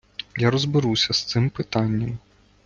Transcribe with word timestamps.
Я 0.37 0.51
розберуся 0.51 1.13
з 1.13 1.23
цим 1.23 1.49
питанням. 1.49 2.17